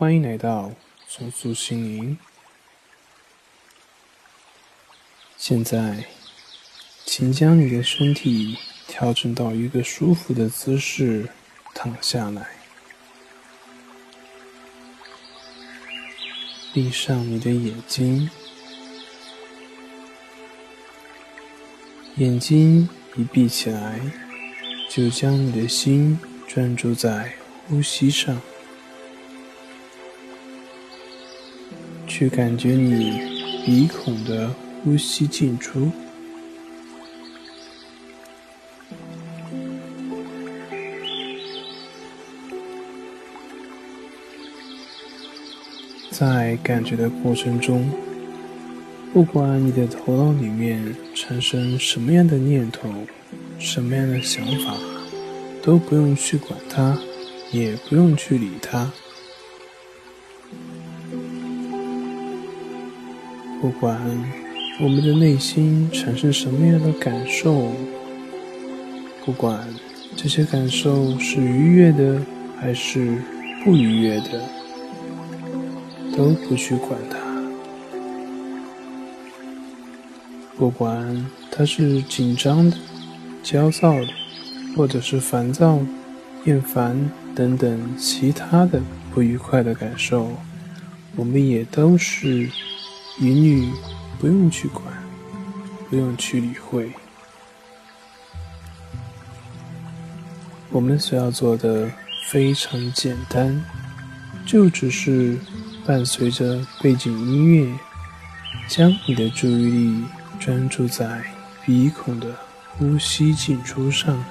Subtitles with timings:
[0.00, 0.72] 欢迎来到
[1.10, 2.16] 重塑心灵。
[5.36, 6.06] 现在，
[7.04, 8.56] 请将你的身体
[8.88, 11.28] 调整到一个舒服的姿势，
[11.74, 12.48] 躺下来，
[16.72, 18.30] 闭上你的眼睛。
[22.16, 24.00] 眼睛一闭起来，
[24.88, 27.34] 就将你的心专注在
[27.68, 28.40] 呼吸上。
[32.10, 33.22] 去感觉你
[33.64, 35.88] 鼻孔的呼吸进出，
[46.10, 47.88] 在感觉的过程中，
[49.12, 52.92] 不管你的头脑里面产生什么样的念头、
[53.60, 54.74] 什么样的想法，
[55.62, 56.98] 都不用去管它，
[57.52, 58.92] 也不用去理它。
[63.60, 64.00] 不管
[64.80, 67.70] 我们的内心产生什么样的感受，
[69.22, 69.68] 不管
[70.16, 72.22] 这些感受是愉悦的
[72.58, 73.18] 还是
[73.62, 74.42] 不愉悦的，
[76.16, 77.18] 都不去管它。
[80.56, 82.76] 不管它是紧张的、
[83.42, 84.08] 焦躁的，
[84.74, 85.78] 或者是烦躁、
[86.46, 88.80] 厌烦等等其他的
[89.12, 90.32] 不愉快的感受，
[91.14, 92.48] 我们也都是。
[93.20, 93.70] 一律
[94.18, 94.82] 不用去管，
[95.90, 96.90] 不用去理会。
[100.70, 101.92] 我们所要做的
[102.30, 103.62] 非常简单，
[104.46, 105.38] 就只是
[105.84, 107.78] 伴随着背景音乐，
[108.66, 110.04] 将你的注意力
[110.38, 111.22] 专注在
[111.66, 112.34] 鼻孔的
[112.70, 114.24] 呼吸进出上。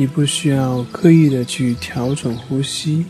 [0.00, 3.04] 你不需要刻意的去调整呼吸，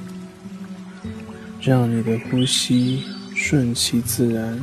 [1.60, 4.58] 让你的呼吸顺其自然。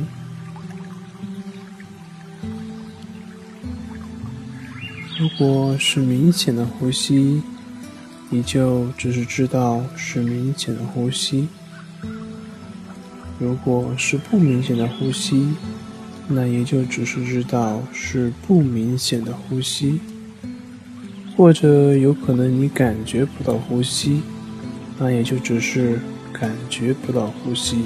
[5.18, 7.42] 如果是明显的呼吸，
[8.28, 11.48] 你就只是知道是明显的呼吸；
[13.38, 15.54] 如果是不明显的呼吸，
[16.28, 19.98] 那也就只是知道是不明显的呼吸。
[21.38, 24.22] 或者有可能你感觉不到呼吸，
[24.98, 26.00] 那也就只是
[26.32, 27.84] 感觉不到呼吸。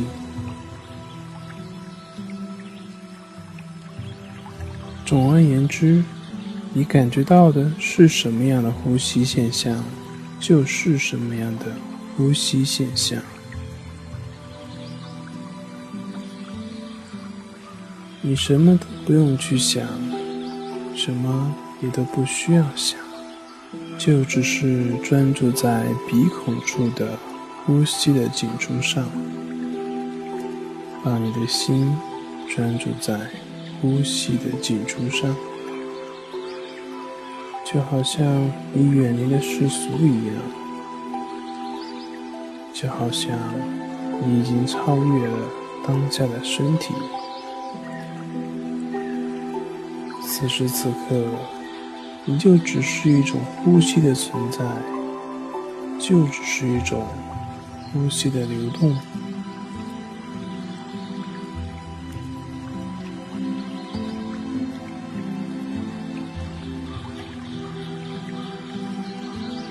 [5.05, 6.03] 总而言之，
[6.73, 9.85] 你感觉到的是什么样的呼吸现象，
[10.41, 11.67] 就是什么样的
[12.17, 13.21] 呼吸现象。
[18.23, 19.87] 你什么都不用去想，
[20.97, 22.99] 什么也都不需要想。
[23.99, 27.17] 就只是专注在鼻孔处的
[27.65, 29.05] 呼吸的进出上，
[31.05, 31.97] 把你的心
[32.49, 33.17] 专注在
[33.81, 35.37] 呼吸的进出上，
[37.65, 40.35] 就好像你远离了世俗一样，
[42.73, 43.31] 就好像
[44.27, 45.39] 你已经超越了
[45.87, 46.93] 当下的身体。
[50.27, 51.25] 此时此刻。
[52.25, 54.65] 你就只是一种呼吸的存在，
[55.99, 57.05] 就只是一种
[57.93, 58.97] 呼吸的流动。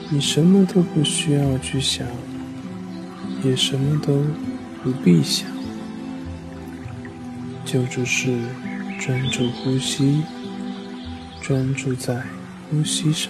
[0.09, 2.05] 你什么都不需要去想，
[3.45, 4.25] 也什么都
[4.83, 5.47] 不必想，
[7.63, 8.37] 就只是
[8.99, 10.21] 专注呼吸，
[11.41, 12.21] 专注在。
[12.71, 13.29] 呼吸上，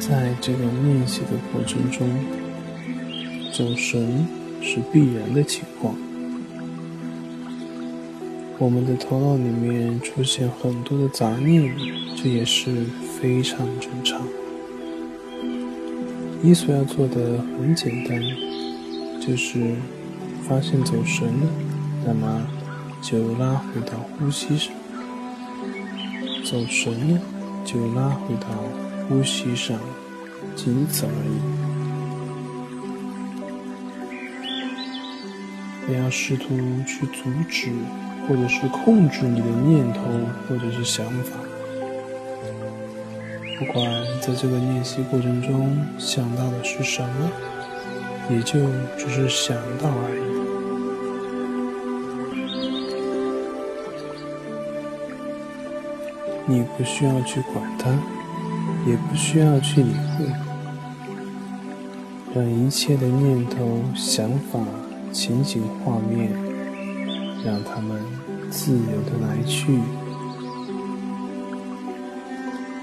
[0.00, 2.08] 在这个练习的过程中，
[3.52, 4.26] 走神
[4.62, 5.71] 是必然的情况。
[8.62, 11.74] 我们的头脑里面出现很多的杂念
[12.16, 12.86] 这也是
[13.20, 14.22] 非常正常。
[16.40, 18.22] 你所要做的很简单
[19.20, 19.74] 就是
[20.46, 21.48] 发现走神了
[22.06, 22.46] 那么
[23.02, 24.72] 就拉回到呼吸上。
[26.44, 27.20] 走神了
[27.64, 28.46] 就拉回到
[29.08, 29.76] 呼吸上
[30.54, 31.62] 仅此而已。
[35.84, 36.56] 不要试图
[36.86, 37.72] 去阻止
[38.28, 40.02] 或者是控制你的念头
[40.48, 41.38] 或者是想法。
[43.58, 43.86] 不管
[44.20, 47.30] 在这个练习过程中想到的是什么，
[48.30, 48.60] 也就
[48.96, 50.22] 只是想到而已。
[56.44, 57.90] 你不需要去管它，
[58.84, 60.26] 也不需要去理会，
[62.34, 64.58] 让一切的念头、想法、
[65.12, 66.32] 情景、画面，
[67.44, 68.00] 让它们
[68.50, 69.80] 自由的来去。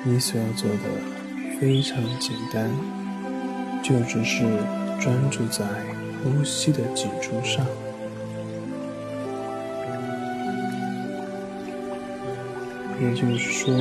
[0.04, 2.70] 你所要做的非常简单，
[3.84, 4.44] 就只是
[5.00, 5.66] 专注在
[6.24, 7.66] 呼吸的脊柱上。
[13.02, 13.74] 也就是说，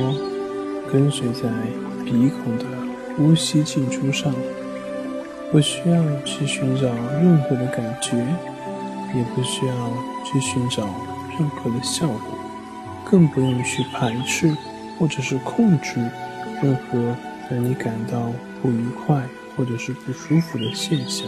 [0.91, 1.49] 跟随在
[2.05, 2.65] 鼻孔的
[3.17, 4.33] 呼吸进出上，
[5.51, 6.87] 不需要去寻找
[7.21, 8.17] 任何的感觉，
[9.13, 9.73] 也不需要
[10.31, 10.87] 去寻找
[11.37, 12.37] 任何的效果，
[13.03, 14.55] 更不用去排斥
[14.97, 15.95] 或者是控制
[16.61, 17.15] 任何
[17.49, 18.31] 让你感到
[18.61, 19.23] 不愉快
[19.55, 21.27] 或者是不舒服的现象。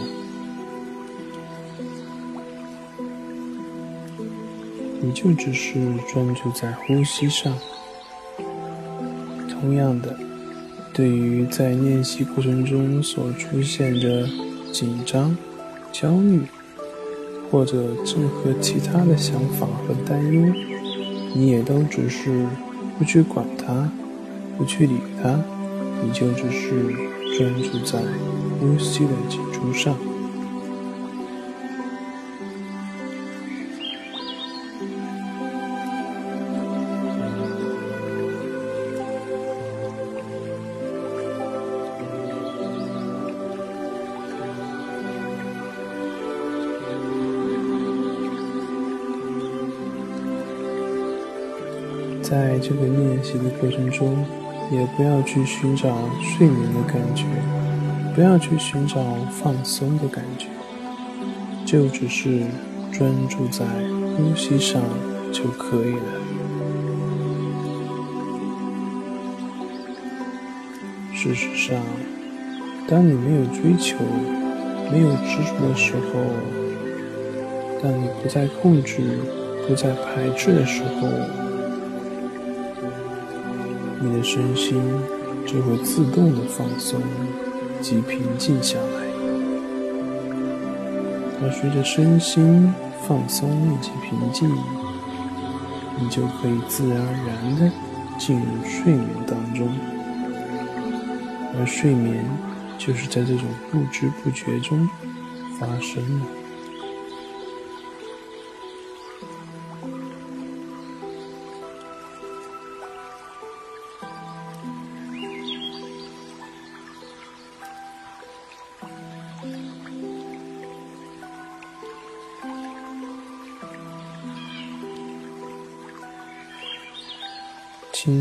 [5.00, 5.80] 你就只是
[6.12, 7.52] 专注在呼吸上。
[9.48, 10.16] 同样的，
[10.92, 14.28] 对于在练习过程中所出现的
[14.72, 15.36] 紧张、
[15.90, 16.42] 焦虑，
[17.52, 20.52] 或者任何其他的想法和担忧，
[21.34, 22.46] 你也都只是
[22.98, 23.92] 不去管它，
[24.56, 25.38] 不去理它，
[26.02, 26.82] 你就只是
[27.36, 28.00] 专注在
[28.58, 29.94] 呼吸的基础上。
[52.62, 54.24] 这个练习的过程中，
[54.70, 57.24] 也不要去寻找睡眠的感觉，
[58.14, 60.46] 不要去寻找放松的感觉，
[61.66, 62.42] 就只是
[62.92, 63.64] 专注在
[64.16, 64.80] 呼吸上
[65.32, 66.02] 就可以了。
[71.12, 71.76] 事实上，
[72.86, 73.96] 当你没有追求、
[74.92, 76.20] 没有执着的时候，
[77.82, 79.00] 当你不再控制、
[79.66, 81.08] 不再排斥的时候，
[84.04, 84.82] 你的身心
[85.46, 87.00] 就会自动的放松
[87.80, 89.06] 及平静下来，
[91.40, 92.74] 而随着身心
[93.06, 94.50] 放松以及平静，
[96.00, 97.70] 你就可以自然而然的
[98.18, 99.68] 进入睡眠当中，
[101.56, 102.24] 而睡眠
[102.78, 104.88] 就是在这种不知不觉中
[105.60, 106.41] 发生的。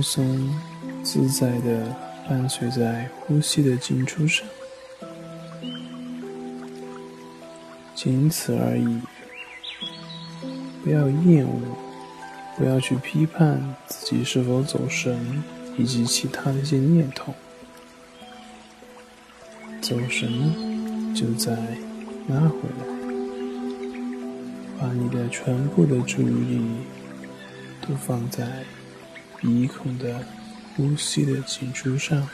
[0.01, 0.50] 松
[1.03, 1.96] 自在的
[2.27, 4.48] 伴随在呼吸的进出上，
[7.93, 9.01] 仅此而已。
[10.84, 11.60] 不要厌恶，
[12.58, 15.43] 不要去批判自己是否走神，
[15.77, 17.36] 以及其他的一些念头。
[19.79, 21.51] 走神了，就再
[22.27, 22.86] 拉回来，
[24.79, 26.62] 把你的全部的注意力
[27.81, 28.48] 都放在。
[29.41, 30.24] 鼻孔的
[30.75, 32.29] 呼吸的脊柱上，